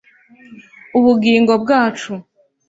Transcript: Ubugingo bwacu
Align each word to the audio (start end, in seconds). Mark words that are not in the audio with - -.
Ubugingo 0.97 1.53
bwacu 1.63 2.11